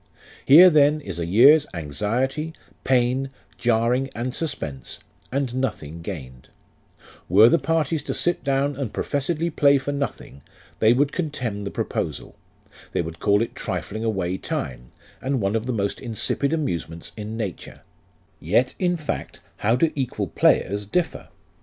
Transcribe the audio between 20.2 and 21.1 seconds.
players